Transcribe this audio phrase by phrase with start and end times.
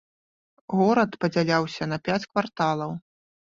[0.79, 2.91] Горад падзяляўся на пяць кварталаў.